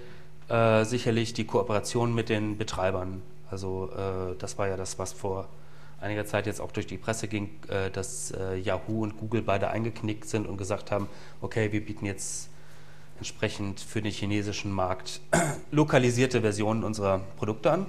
[0.49, 3.23] äh, sicherlich die Kooperation mit den Betreibern.
[3.51, 5.49] Also äh, das war ja das, was vor
[6.01, 9.71] einiger Zeit jetzt auch durch die Presse ging, äh, dass äh, Yahoo und Google beide
[9.71, 11.09] eingeknickt sind und gesagt haben,
[11.41, 12.51] okay, wir bieten jetzt
[13.19, 15.21] entsprechend für den chinesischen Markt
[15.71, 17.87] lokalisierte Versionen unserer Produkte an.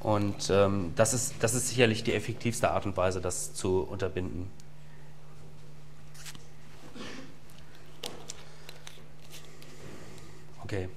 [0.00, 4.50] Und ähm, das, ist, das ist sicherlich die effektivste Art und Weise, das zu unterbinden.
[10.64, 10.88] Okay.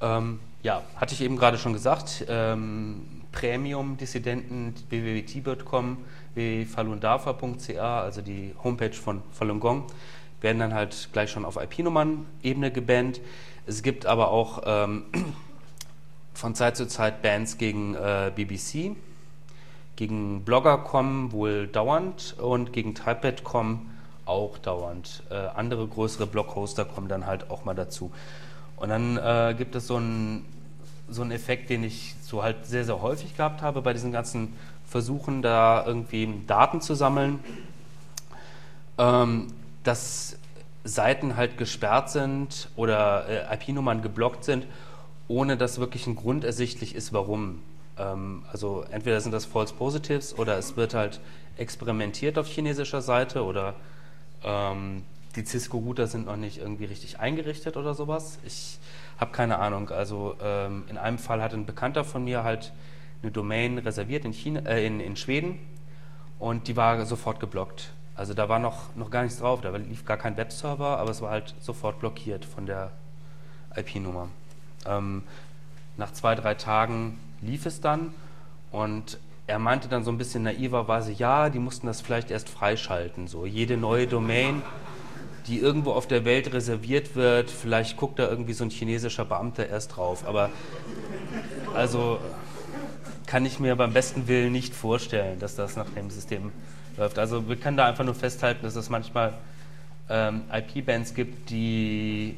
[0.00, 5.98] Ähm, ja, hatte ich eben gerade schon gesagt, ähm, Premium-Dissidenten www.t-bird.com,
[6.34, 9.84] www.falundafa.ca, also die Homepage von Falun Gong,
[10.40, 13.20] werden dann halt gleich schon auf IP-Nummern-Ebene gebannt.
[13.66, 15.04] Es gibt aber auch ähm,
[16.34, 18.96] von Zeit zu Zeit Bands gegen äh, BBC,
[19.96, 23.90] gegen Blogger.com wohl dauernd und gegen Typepad.com
[24.24, 25.22] auch dauernd.
[25.30, 28.10] Äh, andere größere Bloghoster kommen dann halt auch mal dazu.
[28.80, 30.44] Und dann äh, gibt es so einen
[31.08, 34.56] so Effekt, den ich so halt sehr, sehr häufig gehabt habe bei diesen ganzen
[34.88, 37.40] Versuchen, da irgendwie Daten zu sammeln,
[38.98, 39.48] ähm,
[39.84, 40.36] dass
[40.82, 44.66] Seiten halt gesperrt sind oder äh, IP-Nummern geblockt sind,
[45.28, 47.60] ohne dass wirklich ein Grund ersichtlich ist, warum.
[47.98, 51.20] Ähm, also entweder sind das False Positives oder es wird halt
[51.58, 53.74] experimentiert auf chinesischer Seite oder
[54.42, 55.02] ähm,
[55.36, 58.38] die Cisco-Router sind noch nicht irgendwie richtig eingerichtet oder sowas.
[58.44, 58.78] Ich
[59.18, 59.90] habe keine Ahnung.
[59.90, 62.72] Also ähm, in einem Fall hat ein Bekannter von mir halt
[63.22, 65.58] eine Domain reserviert in, China, äh, in, in Schweden
[66.38, 67.92] und die war sofort geblockt.
[68.16, 71.22] Also da war noch, noch gar nichts drauf, da lief gar kein Webserver, aber es
[71.22, 72.90] war halt sofort blockiert von der
[73.76, 74.28] IP-Nummer.
[74.86, 75.22] Ähm,
[75.96, 78.12] nach zwei, drei Tagen lief es dann
[78.72, 83.26] und er meinte dann so ein bisschen naiverweise, ja, die mussten das vielleicht erst freischalten.
[83.26, 84.62] So jede neue Domain,
[85.46, 89.68] die irgendwo auf der Welt reserviert wird, vielleicht guckt da irgendwie so ein chinesischer Beamter
[89.68, 90.26] erst drauf.
[90.26, 90.50] Aber
[91.74, 92.18] also
[93.26, 96.52] kann ich mir beim besten Willen nicht vorstellen, dass das nach dem System
[96.96, 97.18] läuft.
[97.18, 99.34] Also wir können da einfach nur festhalten, dass es manchmal
[100.08, 102.36] ähm, IP-Bands gibt, die,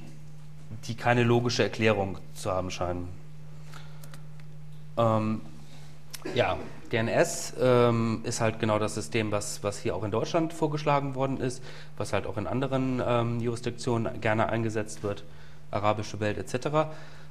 [0.85, 3.09] die keine logische Erklärung zu haben scheinen.
[4.99, 5.41] Ähm,
[6.35, 6.59] ja,
[6.92, 11.38] DNS ähm, ist halt genau das System, was, was hier auch in Deutschland vorgeschlagen worden
[11.38, 11.62] ist,
[11.96, 15.24] was halt auch in anderen ähm, Jurisdiktionen gerne eingesetzt wird,
[15.70, 16.90] arabische Welt etc.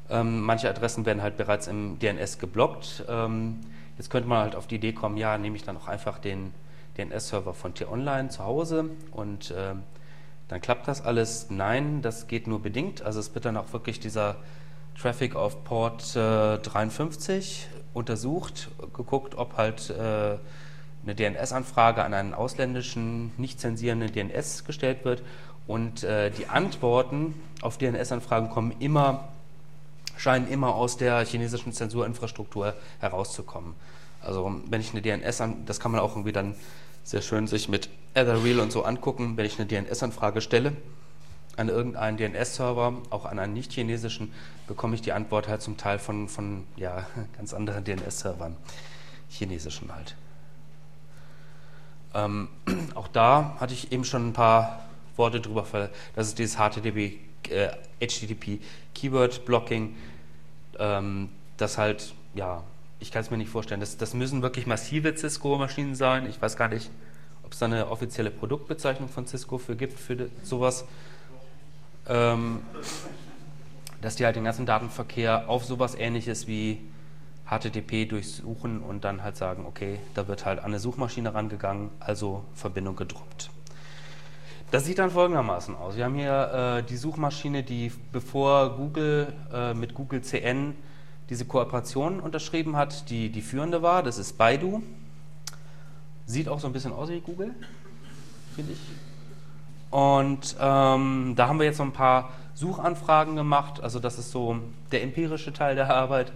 [0.09, 3.05] Ähm, manche Adressen werden halt bereits im DNS geblockt.
[3.07, 3.61] Ähm,
[3.97, 6.53] jetzt könnte man halt auf die Idee kommen, ja, nehme ich dann auch einfach den
[6.97, 9.83] DNS-Server von T-Online zu Hause und ähm,
[10.47, 11.49] dann klappt das alles.
[11.49, 13.01] Nein, das geht nur bedingt.
[13.01, 14.35] Also es wird dann auch wirklich dieser
[14.99, 20.37] Traffic auf Port äh, 53 untersucht, geguckt, ob halt äh,
[21.03, 25.23] eine DNS-Anfrage an einen ausländischen, nicht zensierenden DNS gestellt wird.
[25.67, 29.29] Und äh, die Antworten auf DNS-Anfragen kommen immer,
[30.17, 33.73] scheinen immer aus der chinesischen Zensurinfrastruktur herauszukommen.
[34.21, 36.55] Also wenn ich eine DNS, an, das kann man auch irgendwie dann
[37.03, 40.73] sehr schön sich mit Etherreal und so angucken, wenn ich eine DNS-Anfrage stelle,
[41.57, 44.31] an irgendeinen DNS-Server, auch an einen nicht-chinesischen,
[44.67, 47.05] bekomme ich die Antwort halt zum Teil von, von ja,
[47.37, 48.55] ganz anderen DNS-Servern,
[49.29, 50.15] chinesischen halt.
[52.13, 52.49] Ähm,
[52.95, 54.85] auch da hatte ich eben schon ein paar
[55.17, 55.65] Worte drüber,
[56.15, 58.59] das ist dieses HTTP, äh, HTTP
[58.95, 59.95] Keyword Blocking,
[60.79, 62.63] ähm, das halt, ja,
[62.99, 66.29] ich kann es mir nicht vorstellen, das, das müssen wirklich massive Cisco-Maschinen sein.
[66.29, 66.91] Ich weiß gar nicht,
[67.43, 70.85] ob es da eine offizielle Produktbezeichnung von Cisco für gibt, für sowas
[72.05, 76.79] dass die halt den ganzen Datenverkehr auf sowas ähnliches wie
[77.45, 82.45] HTTP durchsuchen und dann halt sagen, okay, da wird halt an eine Suchmaschine rangegangen, also
[82.53, 83.49] Verbindung gedroppt.
[84.71, 85.97] Das sieht dann folgendermaßen aus.
[85.97, 90.75] Wir haben hier äh, die Suchmaschine, die bevor Google äh, mit Google CN
[91.29, 94.01] diese Kooperation unterschrieben hat, die die führende war.
[94.01, 94.81] Das ist Baidu.
[96.25, 97.53] Sieht auch so ein bisschen aus wie Google,
[98.55, 98.79] finde ich.
[99.91, 103.83] Und ähm, da haben wir jetzt so ein paar Suchanfragen gemacht.
[103.83, 104.57] Also das ist so
[104.91, 106.31] der empirische Teil der Arbeit.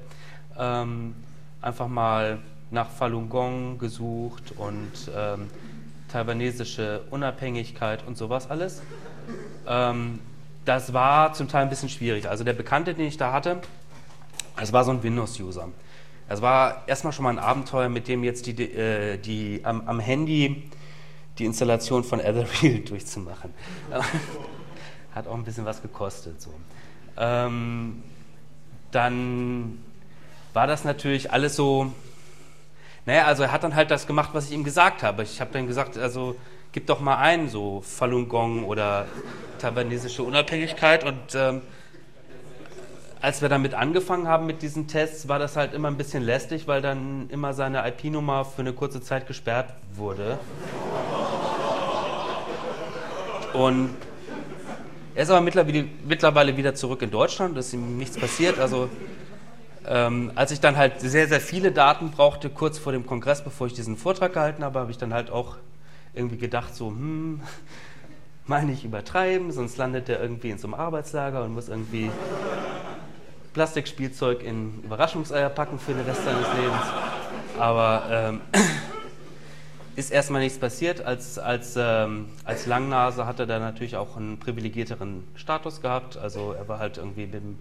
[0.58, 1.16] Ähm,
[1.62, 2.40] einfach mal
[2.70, 5.50] nach Falun Gong gesucht und ähm,
[6.10, 8.82] taiwanesische Unabhängigkeit und sowas alles.
[9.68, 10.20] Ähm,
[10.66, 12.28] das war zum Teil ein bisschen schwierig.
[12.28, 13.62] Also der Bekannte, den ich da hatte,
[14.58, 15.70] das war so ein Windows-User.
[16.28, 20.00] Es war erstmal schon mal ein Abenteuer, mit dem jetzt die, äh, die am, am
[20.00, 20.70] Handy
[21.38, 23.54] die Installation von Etherreal durchzumachen.
[25.14, 26.42] Hat auch ein bisschen was gekostet.
[26.42, 26.52] So.
[27.18, 28.04] Ähm,
[28.92, 29.80] dann
[30.54, 31.92] war das natürlich alles so,
[33.06, 35.24] naja, also er hat dann halt das gemacht, was ich ihm gesagt habe.
[35.24, 36.36] Ich habe dann gesagt, also
[36.72, 39.06] gib doch mal ein, so Falun Gong oder
[39.60, 41.62] taiwanesische Unabhängigkeit und ähm,
[43.22, 46.68] als wir damit angefangen haben mit diesen Tests, war das halt immer ein bisschen lästig,
[46.68, 50.38] weil dann immer seine IP-Nummer für eine kurze Zeit gesperrt wurde.
[53.56, 53.90] Und
[55.16, 58.60] er ist aber mittlerweile wieder zurück in Deutschland, ist ihm nichts passiert.
[58.60, 58.90] Also
[59.88, 63.68] ähm, als ich dann halt sehr, sehr viele Daten brauchte, kurz vor dem Kongress, bevor
[63.68, 65.58] ich diesen Vortrag gehalten habe, habe ich dann halt auch
[66.14, 67.42] irgendwie gedacht, so, hm,
[68.46, 72.12] mal nicht übertreiben, sonst landet der irgendwie in so einem Arbeitslager und muss irgendwie
[73.54, 76.84] Plastikspielzeug in Überraschungseier packen für den Rest seines Lebens.
[77.58, 78.42] Aber ähm,
[79.96, 81.02] ist erstmal nichts passiert.
[81.02, 86.18] Als, als, ähm, als Langnase hat er dann natürlich auch einen privilegierteren Status gehabt.
[86.18, 87.58] Also er war halt irgendwie mit dem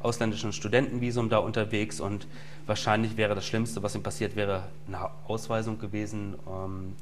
[0.00, 2.26] ausländischen Studentenvisum da unterwegs und
[2.66, 6.34] wahrscheinlich wäre das Schlimmste, was ihm passiert wäre, eine Ausweisung gewesen.
[6.46, 6.94] Ähm,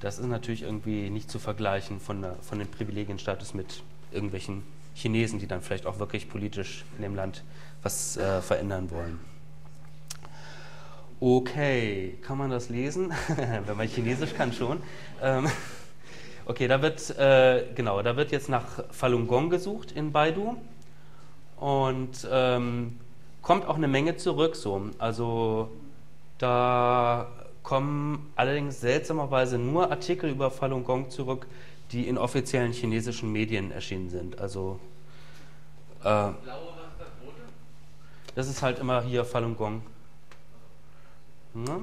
[0.00, 4.62] das ist natürlich irgendwie nicht zu vergleichen von, von dem Privilegienstatus mit irgendwelchen
[4.94, 7.44] Chinesen, die dann vielleicht auch wirklich politisch in dem Land
[7.82, 9.18] was äh, verändern wollen.
[11.20, 13.12] Okay, kann man das lesen?
[13.66, 14.80] Wenn man Chinesisch kann schon.
[15.20, 15.48] Ähm,
[16.46, 20.56] okay, da wird, äh, genau, da wird jetzt nach Falun Gong gesucht in Baidu
[21.56, 23.00] und ähm,
[23.42, 24.54] kommt auch eine Menge zurück.
[24.54, 24.90] So.
[24.98, 25.72] Also
[26.38, 27.26] da
[27.64, 31.48] kommen allerdings seltsamerweise nur Artikel über Falun Gong zurück,
[31.90, 34.38] die in offiziellen chinesischen Medien erschienen sind.
[34.38, 34.78] Also
[36.04, 36.28] äh,
[38.36, 39.82] das ist halt immer hier Falun Gong.
[41.64, 41.80] Ne?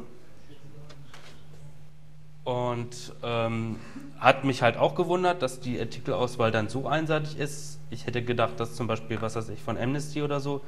[2.43, 3.77] Und ähm,
[4.19, 7.79] hat mich halt auch gewundert, dass die Artikelauswahl dann so einseitig ist.
[7.89, 10.61] Ich hätte gedacht, dass zum Beispiel, was weiß ich, von Amnesty oder so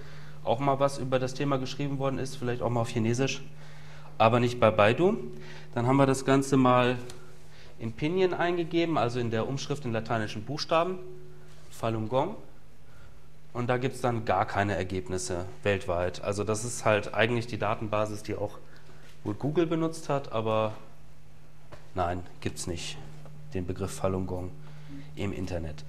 [0.44, 3.44] auch mal was über das Thema geschrieben worden ist, vielleicht auch mal auf Chinesisch,
[4.18, 5.18] aber nicht bei Baidu.
[5.76, 6.98] Dann haben wir das Ganze mal
[7.80, 10.98] in Pinyin eingegeben, also in der Umschrift in lateinischen Buchstaben,
[11.70, 12.36] Falun Gong.
[13.54, 16.24] Und da gibt es dann gar keine Ergebnisse weltweit.
[16.24, 18.58] Also das ist halt eigentlich die Datenbasis, die auch
[19.24, 20.74] wohl Google benutzt hat, aber
[21.96, 22.98] nein, gibt es nicht,
[23.54, 24.52] den Begriff Falun Gong
[25.16, 25.84] im Internet.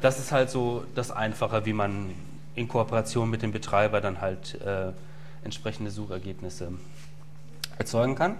[0.00, 2.14] Das ist halt so das Einfache, wie man
[2.54, 4.92] in Kooperation mit dem Betreiber dann halt äh,
[5.44, 6.72] entsprechende Suchergebnisse
[7.78, 8.36] erzeugen kann.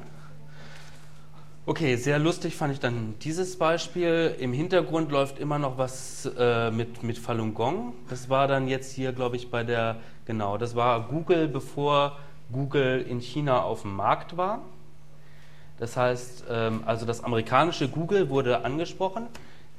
[1.64, 4.34] Okay, sehr lustig fand ich dann dieses Beispiel.
[4.40, 7.94] Im Hintergrund läuft immer noch was äh, mit, mit Falun Gong.
[8.08, 12.18] Das war dann jetzt hier, glaube ich, bei der, genau, das war Google, bevor
[12.52, 14.60] Google in China auf dem Markt war.
[15.78, 19.26] Das heißt, ähm, also das amerikanische Google wurde angesprochen.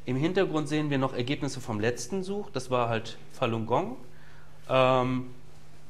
[0.05, 3.95] Im Hintergrund sehen wir noch Ergebnisse vom letzten Such, das war halt Falun Gong.
[4.69, 5.27] Ähm,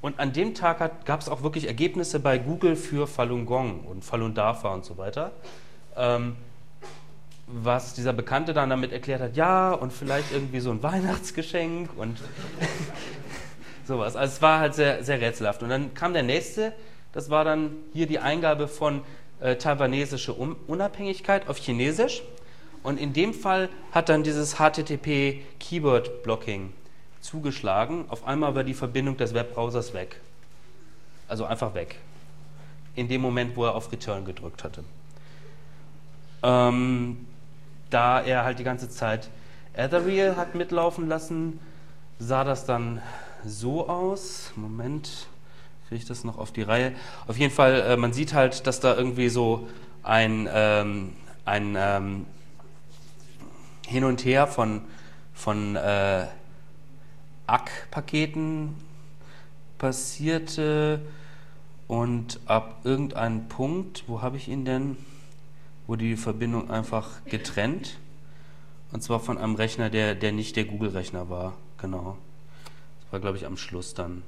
[0.02, 4.04] und an dem Tag gab es auch wirklich Ergebnisse bei Google für Falun Gong und
[4.04, 5.32] Falun Dafa und so weiter.
[5.96, 6.36] Ähm,
[7.48, 12.18] was dieser Bekannte dann damit erklärt hat, ja, und vielleicht irgendwie so ein Weihnachtsgeschenk und
[13.86, 14.16] sowas.
[14.16, 15.64] Also es war halt sehr, sehr rätselhaft.
[15.64, 16.74] Und dann kam der nächste,
[17.12, 19.02] das war dann hier die Eingabe von
[19.40, 22.24] äh, taiwanesische um Unabhängigkeit auf Chinesisch.
[22.82, 26.74] Und in dem Fall hat dann dieses HTTP Keyword Blocking
[27.22, 28.06] zugeschlagen.
[28.10, 30.20] Auf einmal war die Verbindung des Webbrowsers weg.
[31.28, 31.96] Also einfach weg.
[32.96, 34.84] In dem Moment, wo er auf Return gedrückt hatte.
[36.44, 37.26] Ähm,
[37.90, 39.30] da er halt die ganze Zeit
[39.74, 41.60] Ethereal hat mitlaufen lassen,
[42.20, 43.02] sah das dann
[43.46, 44.52] so aus.
[44.56, 45.28] Moment,
[45.88, 46.94] kriege ich das noch auf die Reihe?
[47.28, 49.68] Auf jeden Fall, äh, man sieht halt, dass da irgendwie so
[50.04, 51.14] ein, ähm,
[51.46, 52.26] ein ähm,
[53.88, 54.82] Hin und Her von,
[55.34, 56.26] von äh,
[57.48, 58.76] ACK-Paketen
[59.78, 61.02] passierte
[61.88, 64.98] und ab irgendeinem Punkt, wo habe ich ihn denn,
[65.88, 67.98] wurde die Verbindung einfach getrennt
[68.94, 72.18] und zwar von einem Rechner, der, der nicht der Google-Rechner war, genau.
[73.14, 74.24] War, glaube ich, am Schluss dann.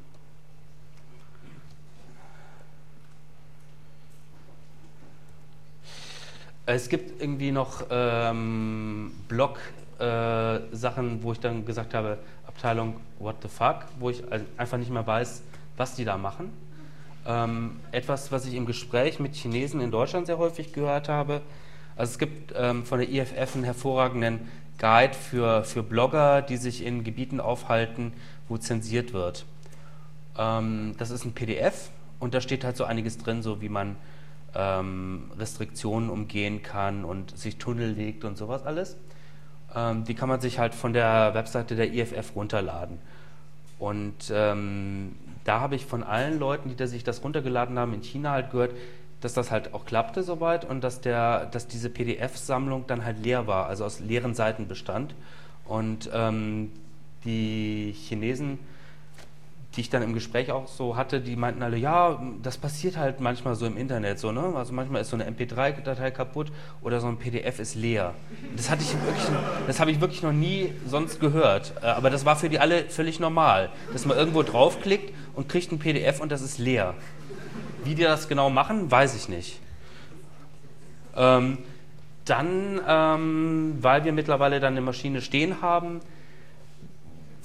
[6.68, 13.48] Es gibt irgendwie noch ähm, Blog-Sachen, äh, wo ich dann gesagt habe, Abteilung What the
[13.48, 14.22] fuck, wo ich
[14.56, 15.42] einfach nicht mehr weiß,
[15.78, 16.54] was die da machen.
[17.26, 21.42] Ähm, etwas, was ich im Gespräch mit Chinesen in Deutschland sehr häufig gehört habe.
[21.96, 24.42] Also es gibt ähm, von der IFF einen hervorragenden
[24.78, 28.14] Guide für, für Blogger, die sich in Gebieten aufhalten,
[28.48, 29.46] wo zensiert wird.
[30.38, 33.96] Ähm, das ist ein PDF und da steht halt so einiges drin, so wie man
[34.56, 38.98] ähm, Restriktionen umgehen kann und sich Tunnel legt und sowas alles.
[39.76, 43.00] Ähm, die kann man sich halt von der Webseite der IFF runterladen.
[43.78, 48.02] Und ähm, da habe ich von allen Leuten, die da sich das runtergeladen haben in
[48.02, 48.72] China halt gehört,
[49.20, 53.48] dass das halt auch klappte soweit und dass, der, dass diese PDF-Sammlung dann halt leer
[53.48, 55.16] war, also aus leeren Seiten bestand.
[55.66, 56.72] Und ähm,
[57.26, 58.60] die Chinesen
[59.76, 63.20] die ich dann im Gespräch auch so hatte, die meinten alle, ja, das passiert halt
[63.20, 64.54] manchmal so im Internet so, ne?
[64.56, 68.14] Also manchmal ist so eine MP3-Datei kaputt oder so ein PDF ist leer.
[68.56, 69.26] Das hatte ich wirklich,
[69.68, 71.74] das habe ich wirklich noch nie sonst gehört.
[71.82, 75.72] Äh, aber das war für die alle völlig normal, dass man irgendwo draufklickt und kriegt
[75.72, 76.94] ein PDF und das ist leer.
[77.84, 79.60] Wie die das genau machen, weiß ich nicht.
[81.18, 81.58] Ähm,
[82.24, 86.00] dann, ähm, weil wir mittlerweile dann eine Maschine stehen haben,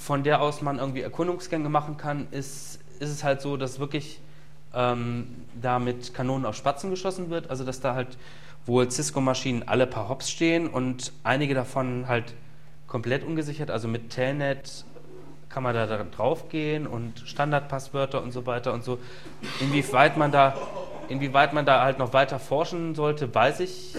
[0.00, 4.20] von der aus man irgendwie Erkundungsgänge machen kann, ist, ist es halt so, dass wirklich
[4.74, 7.50] ähm, da mit Kanonen auf Spatzen geschossen wird.
[7.50, 8.16] Also dass da halt
[8.64, 12.34] wohl Cisco-Maschinen alle paar Hops stehen und einige davon halt
[12.86, 14.84] komplett ungesichert, also mit Telnet
[15.50, 18.98] kann man da drauf gehen und Standardpasswörter und so weiter und so.
[19.60, 20.56] Inwieweit man da,
[21.08, 23.96] inwieweit man da halt noch weiter forschen sollte, weiß ich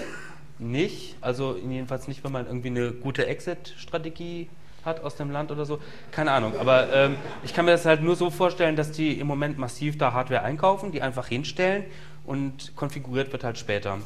[0.58, 1.18] nicht.
[1.22, 4.50] Also jedenfalls nicht, wenn man irgendwie eine gute Exit-Strategie
[4.86, 5.80] hat aus dem Land oder so.
[6.12, 6.54] Keine Ahnung.
[6.60, 9.98] Aber ähm, ich kann mir das halt nur so vorstellen, dass die im Moment massiv
[9.98, 11.86] da Hardware einkaufen, die einfach hinstellen
[12.26, 13.98] und konfiguriert wird halt später.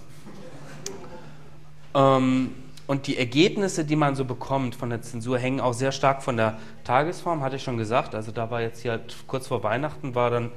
[1.94, 2.52] Ähm,
[2.88, 6.38] und die Ergebnisse, die man so bekommt von der Zensur, hängen auch sehr stark von
[6.38, 8.14] der Tagesform, hatte ich schon gesagt.
[8.14, 10.52] Also da war jetzt hier halt kurz vor Weihnachten, war dann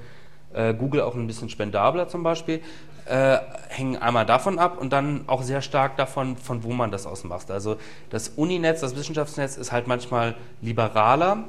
[0.52, 2.60] äh, Google auch ein bisschen spendabler zum Beispiel.
[3.08, 7.06] Äh, hängen einmal davon ab und dann auch sehr stark davon, von wo man das
[7.06, 7.50] aus macht.
[7.50, 7.76] Also
[8.10, 11.44] das Uninetz, das Wissenschaftsnetz ist halt manchmal liberaler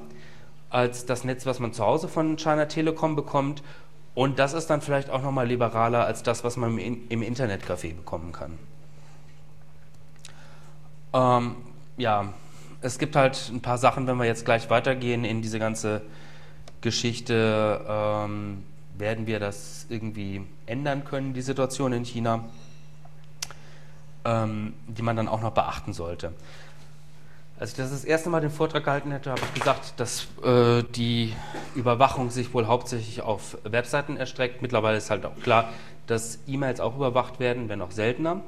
[0.69, 3.62] als das Netz, was man zu Hause von China Telekom bekommt.
[4.15, 8.32] Und das ist dann vielleicht auch nochmal liberaler als das, was man im Internetcafé bekommen
[8.32, 8.58] kann.
[11.13, 11.56] Ähm,
[11.98, 12.32] ja,
[12.82, 16.04] es gibt halt ein paar Sachen, wenn wir jetzt gleich weitergehen in diese ganze
[16.82, 18.63] Geschichte, ähm,
[18.99, 22.45] werden wir das irgendwie ändern können, die Situation in China,
[24.25, 26.33] ähm, die man dann auch noch beachten sollte.
[27.59, 30.83] Als ich das das erste Mal den Vortrag gehalten hätte, habe ich gesagt, dass äh,
[30.95, 31.33] die
[31.75, 34.62] Überwachung sich wohl hauptsächlich auf Webseiten erstreckt.
[34.62, 35.69] Mittlerweile ist halt auch klar,
[36.07, 38.41] dass E-Mails auch überwacht werden, wenn auch seltener.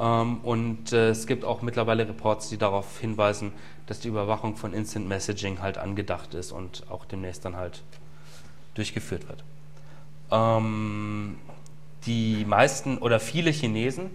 [0.00, 3.52] Ähm, und äh, es gibt auch mittlerweile Reports, die darauf hinweisen,
[3.86, 7.82] dass die Überwachung von Instant Messaging halt angedacht ist und auch demnächst dann halt
[8.74, 9.44] durchgeführt wird.
[10.30, 11.38] Ähm,
[12.06, 14.10] die meisten oder viele Chinesen,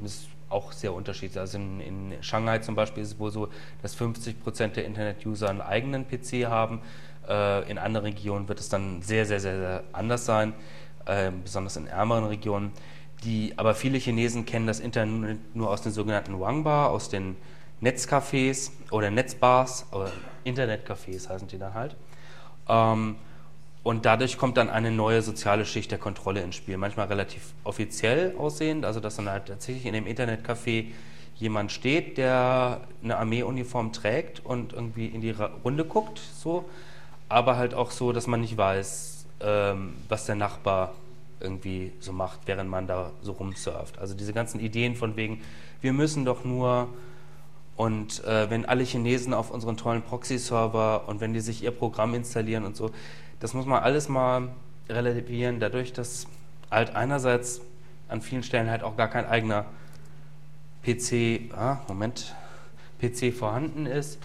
[0.00, 3.48] das ist auch sehr unterschiedlich, also in, in Shanghai zum Beispiel ist es wohl so,
[3.82, 6.80] dass 50 Prozent der Internet-User einen eigenen PC haben.
[7.28, 10.54] Äh, in anderen Regionen wird es dann sehr, sehr, sehr, sehr anders sein,
[11.06, 12.72] äh, besonders in ärmeren Regionen.
[13.24, 17.36] Die, aber viele Chinesen kennen das Internet nur aus den sogenannten Wangba, aus den
[17.80, 20.12] Netzcafés oder Netzbars, oder
[20.44, 21.96] Internetcafés heißen die dann halt.
[22.68, 23.16] Ähm,
[23.84, 26.78] und dadurch kommt dann eine neue soziale Schicht der Kontrolle ins Spiel.
[26.78, 30.86] Manchmal relativ offiziell aussehend, also dass dann halt tatsächlich in dem Internetcafé
[31.36, 36.64] jemand steht, der eine Armeeuniform trägt und irgendwie in die Runde guckt, so.
[37.28, 40.94] Aber halt auch so, dass man nicht weiß, ähm, was der Nachbar
[41.40, 43.98] irgendwie so macht, während man da so rumsurft.
[43.98, 45.42] Also diese ganzen Ideen von wegen,
[45.82, 46.88] wir müssen doch nur
[47.76, 52.14] und äh, wenn alle Chinesen auf unseren tollen Proxy-Server und wenn die sich ihr Programm
[52.14, 52.90] installieren und so,
[53.44, 54.48] das muss man alles mal
[54.88, 56.26] relativieren, dadurch, dass
[56.70, 57.60] halt einerseits
[58.08, 59.66] an vielen Stellen halt auch gar kein eigener
[60.82, 62.34] PC, ah, Moment,
[63.02, 64.18] PC vorhanden ist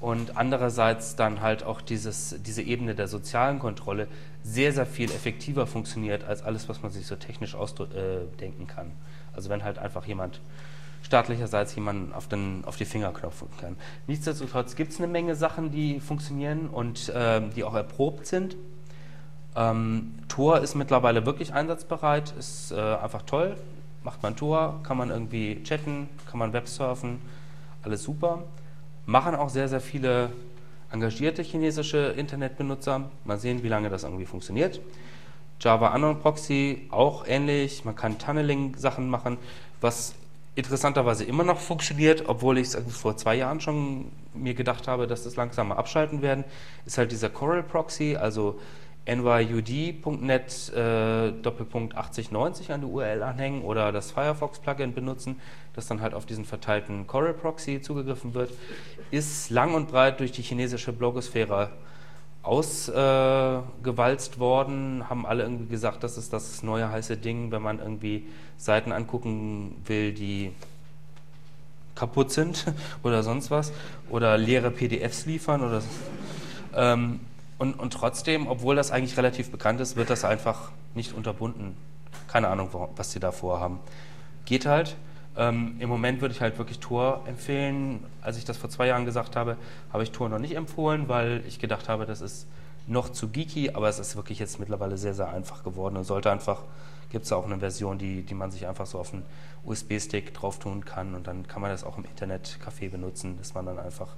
[0.00, 4.08] und andererseits dann halt auch dieses, diese Ebene der sozialen Kontrolle
[4.42, 8.90] sehr, sehr viel effektiver funktioniert als alles, was man sich so technisch ausdenken äh, kann.
[9.34, 10.40] Also wenn halt einfach jemand
[11.02, 13.76] staatlicherseits jemanden auf, den, auf die Finger klopfen kann.
[14.06, 18.56] Nichtsdestotrotz gibt es eine Menge Sachen, die funktionieren und äh, die auch erprobt sind.
[19.54, 23.56] Ähm, Tor ist mittlerweile wirklich einsatzbereit, ist äh, einfach toll.
[24.04, 27.20] Macht man Tor, kann man irgendwie chatten, kann man Websurfen,
[27.82, 28.44] alles super.
[29.06, 30.30] Machen auch sehr, sehr viele
[30.90, 33.10] engagierte chinesische Internetbenutzer.
[33.24, 34.80] Mal sehen, wie lange das irgendwie funktioniert.
[35.60, 37.84] Java Anon Proxy auch ähnlich.
[37.84, 39.38] Man kann Tunneling-Sachen machen,
[39.80, 40.14] was
[40.54, 45.24] interessanterweise immer noch funktioniert, obwohl ich es vor zwei Jahren schon mir gedacht habe, dass
[45.24, 46.44] das langsam mal abschalten werden,
[46.84, 48.60] ist halt dieser Coral Proxy, also
[49.06, 55.40] nyud.net äh, Doppelpunkt 8090 an die URL anhängen oder das Firefox Plugin benutzen,
[55.74, 58.50] das dann halt auf diesen verteilten Coral Proxy zugegriffen wird,
[59.10, 61.70] ist lang und breit durch die chinesische Blogosphäre
[62.42, 67.78] ausgewalzt äh, worden, haben alle irgendwie gesagt, das ist das neue heiße Ding, wenn man
[67.78, 68.26] irgendwie
[68.56, 70.52] Seiten angucken will, die
[71.94, 72.64] kaputt sind
[73.02, 73.72] oder sonst was
[74.10, 75.82] oder leere PDFs liefern oder
[76.74, 77.20] ähm,
[77.58, 81.76] und, und trotzdem, obwohl das eigentlich relativ bekannt ist, wird das einfach nicht unterbunden.
[82.26, 83.78] Keine Ahnung, was sie da vorhaben.
[84.46, 84.96] Geht halt.
[85.36, 88.04] Ähm, Im Moment würde ich halt wirklich Tor empfehlen.
[88.20, 89.56] Als ich das vor zwei Jahren gesagt habe,
[89.92, 92.46] habe ich Tor noch nicht empfohlen, weil ich gedacht habe, das ist
[92.86, 96.30] noch zu geeky, aber es ist wirklich jetzt mittlerweile sehr, sehr einfach geworden und sollte
[96.30, 96.62] einfach,
[97.10, 99.22] gibt es auch eine Version, die, die man sich einfach so auf einen
[99.64, 103.66] USB-Stick drauf tun kann und dann kann man das auch im Internetcafé benutzen, dass man
[103.66, 104.08] dann einfach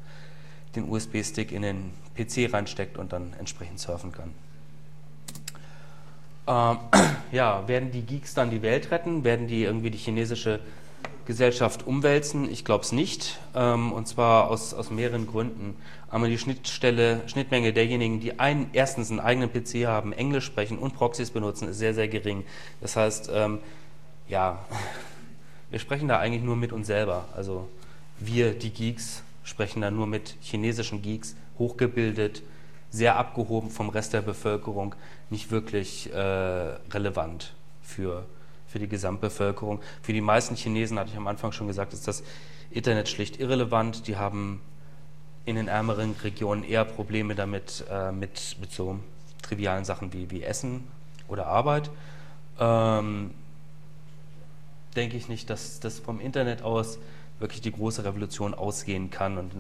[0.75, 4.33] den USB-Stick in den PC reinsteckt und dann entsprechend surfen kann.
[6.47, 6.79] Ähm,
[7.33, 9.25] ja, werden die Geeks dann die Welt retten?
[9.25, 10.61] Werden die irgendwie die chinesische
[11.27, 12.51] Gesellschaft umwälzen?
[12.51, 13.39] Ich glaube es nicht.
[13.55, 15.77] Ähm, und zwar aus, aus mehreren Gründen.
[16.11, 20.95] Einmal die Schnittstelle, Schnittmenge derjenigen, die ein, erstens einen eigenen PC haben, Englisch sprechen und
[20.95, 22.45] Proxys benutzen, ist sehr, sehr gering.
[22.81, 23.59] Das heißt, ähm,
[24.29, 24.65] ja,
[25.71, 27.25] wir sprechen da eigentlich nur mit uns selber.
[27.35, 27.69] Also
[28.19, 32.43] wir, die Geeks, sprechen da nur mit chinesischen Geeks, hochgebildet,
[32.91, 34.95] sehr abgehoben vom Rest der Bevölkerung,
[35.31, 38.25] nicht wirklich äh, relevant für,
[38.75, 39.81] für die Gesamtbevölkerung.
[40.03, 42.25] Für die meisten Chinesen, hatte ich am Anfang schon gesagt, ist das
[42.73, 44.09] Internet schlicht irrelevant.
[44.09, 44.61] Die haben
[45.45, 48.99] in den ärmeren Regionen eher Probleme damit, äh, mit, mit so
[49.43, 50.89] trivialen Sachen wie, wie Essen
[51.29, 51.89] oder Arbeit.
[52.59, 53.31] Ähm,
[54.97, 56.99] denke ich nicht, dass das vom Internet aus
[57.39, 59.39] wirklich die große Revolution ausgehen kann.
[59.39, 59.53] Und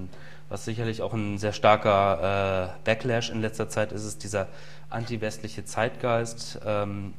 [0.48, 4.48] was sicherlich auch ein sehr starker äh, Backlash in letzter Zeit ist, ist dieser
[4.90, 6.58] anti-westliche Zeitgeist.
[6.66, 7.14] Ähm,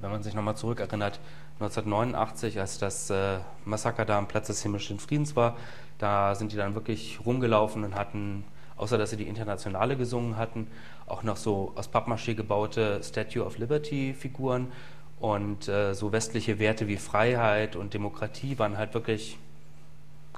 [0.00, 1.20] wenn man sich nochmal zurückerinnert,
[1.60, 5.56] 1989, als das äh, Massaker da am Platz des himmlischen Friedens war,
[5.98, 8.44] da sind die dann wirklich rumgelaufen und hatten,
[8.76, 10.66] außer dass sie die Internationale gesungen hatten,
[11.06, 14.70] auch noch so aus Pappmaché gebaute Statue of Liberty Figuren
[15.18, 19.38] und äh, so westliche Werte wie Freiheit und Demokratie waren halt wirklich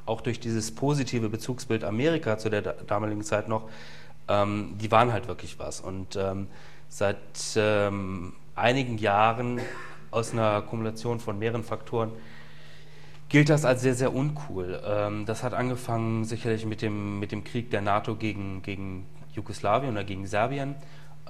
[0.06, 3.68] auch durch dieses positive Bezugsbild Amerika zu der damaligen Zeit noch,
[4.28, 5.80] ähm, die waren halt wirklich was.
[5.80, 6.46] Und ähm,
[6.88, 7.16] seit
[7.56, 9.60] ähm, einigen Jahren
[10.10, 12.12] aus einer Kumulation von mehreren Faktoren
[13.28, 14.80] gilt das als sehr, sehr uncool.
[14.86, 19.92] Ähm, das hat angefangen sicherlich mit dem, mit dem Krieg der NATO gegen, gegen Jugoslawien
[19.92, 20.74] oder gegen Serbien,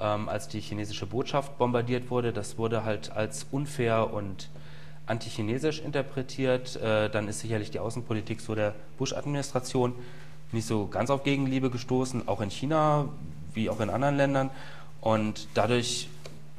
[0.00, 2.32] ähm, als die chinesische Botschaft bombardiert wurde.
[2.32, 4.48] Das wurde halt als unfair und
[5.06, 6.76] antichinesisch interpretiert.
[6.76, 9.94] Äh, dann ist sicherlich die Außenpolitik so der Bush-Administration
[10.52, 13.08] nicht so ganz auf Gegenliebe gestoßen, auch in China
[13.54, 14.50] wie auch in anderen Ländern.
[15.00, 16.08] Und dadurch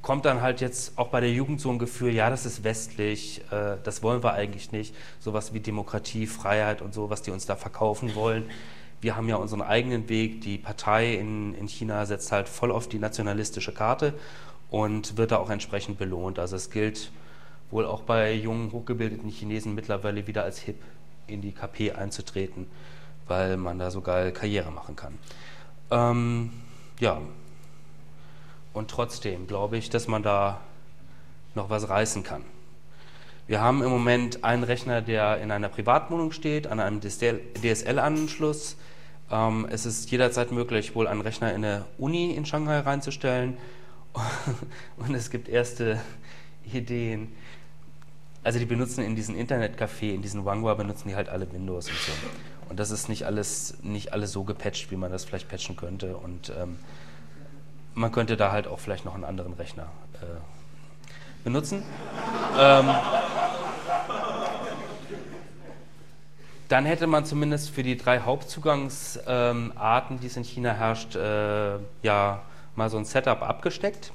[0.02, 3.42] kommt dann halt jetzt auch bei der Jugend so ein Gefühl, ja, das ist westlich,
[3.52, 4.96] äh, das wollen wir eigentlich nicht.
[5.20, 8.50] Sowas wie Demokratie, Freiheit und so, was die uns da verkaufen wollen.
[9.02, 10.42] Wir haben ja unseren eigenen Weg.
[10.42, 14.14] Die Partei in, in China setzt halt voll auf die nationalistische Karte
[14.70, 16.40] und wird da auch entsprechend belohnt.
[16.40, 17.12] Also es gilt
[17.72, 20.82] wohl auch bei jungen, hochgebildeten Chinesen mittlerweile wieder als hip
[21.28, 22.68] in die KP einzutreten,
[23.28, 25.18] weil man da sogar Karriere machen kann.
[25.92, 26.52] Ähm,
[27.00, 27.22] ja,
[28.74, 30.60] und trotzdem glaube ich, dass man da
[31.56, 32.44] noch was reißen kann.
[33.48, 38.78] Wir haben im Moment einen Rechner, der in einer Privatwohnung steht, an einem DSL-Anschluss.
[39.32, 43.58] Ähm, es ist jederzeit möglich, wohl einen Rechner in der Uni in Shanghai reinzustellen.
[44.98, 46.00] Und es gibt erste
[46.72, 47.32] Ideen,
[48.44, 51.98] also die benutzen in diesen Internetcafé, in diesen Wangwa benutzen die halt alle Windows und
[51.98, 52.12] so.
[52.70, 56.16] Und das ist nicht alles, nicht alles so gepatcht, wie man das vielleicht patchen könnte.
[56.18, 56.78] Und ähm,
[58.00, 60.26] man könnte da halt auch vielleicht noch einen anderen Rechner äh,
[61.44, 61.84] benutzen.
[62.58, 62.90] ähm,
[66.70, 71.78] dann hätte man zumindest für die drei Hauptzugangsarten, ähm, die es in China herrscht, äh,
[72.02, 72.42] ja
[72.76, 74.14] mal so ein Setup abgesteckt.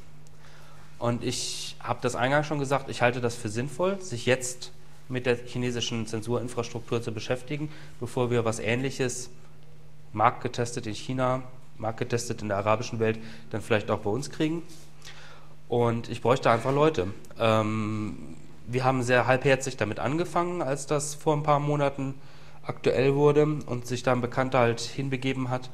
[0.98, 4.72] Und ich habe das eingangs schon gesagt, ich halte das für sinnvoll, sich jetzt
[5.10, 7.70] mit der chinesischen Zensurinfrastruktur zu beschäftigen,
[8.00, 9.28] bevor wir was Ähnliches
[10.14, 11.42] marktgetestet in China,
[11.78, 13.18] marktgetestet in der arabischen Welt,
[13.50, 14.62] dann vielleicht auch bei uns kriegen.
[15.68, 17.08] Und ich bräuchte einfach Leute.
[17.38, 22.14] Ähm, wir haben sehr halbherzig damit angefangen, als das vor ein paar Monaten
[22.62, 25.70] aktuell wurde und sich da ein Bekannter halt hinbegeben hat.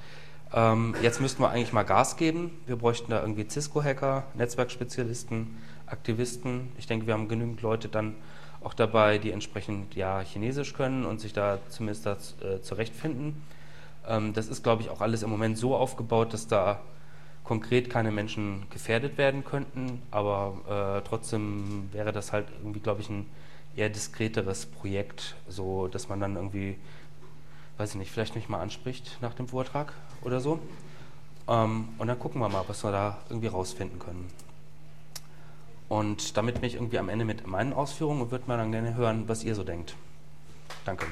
[0.53, 2.51] Ähm, jetzt müssten wir eigentlich mal Gas geben.
[2.67, 6.73] Wir bräuchten da irgendwie Cisco-Hacker, Netzwerkspezialisten, Aktivisten.
[6.79, 8.17] Ich denke, wir haben genügend Leute dann
[8.63, 13.43] auch dabei, die entsprechend ja Chinesisch können und sich da zumindest da, äh, zurechtfinden.
[14.07, 16.81] Ähm, das ist, glaube ich, auch alles im Moment so aufgebaut, dass da
[17.45, 23.09] konkret keine Menschen gefährdet werden könnten, aber äh, trotzdem wäre das halt irgendwie, glaube ich,
[23.09, 23.27] ein
[23.77, 26.77] eher diskreteres Projekt, so dass man dann irgendwie
[27.81, 30.61] weiß ich nicht, vielleicht mich mal anspricht nach dem Vortrag oder so.
[31.49, 34.29] Ähm, und dann gucken wir mal, was wir da irgendwie rausfinden können.
[35.89, 38.95] Und damit bin ich irgendwie am Ende mit meinen Ausführungen und würde mal dann gerne
[38.95, 39.97] hören, was ihr so denkt.
[40.85, 41.07] Danke.